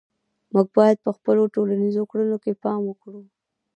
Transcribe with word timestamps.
موږ 0.53 0.67
باید 0.77 0.97
په 1.05 1.11
خپلو 1.17 1.41
ټولنیزو 1.55 2.03
کړنو 2.11 2.37
کې 2.43 2.59
پام 2.63 2.79
وکړو. 2.85 3.21